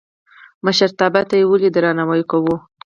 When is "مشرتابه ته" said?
0.65-1.35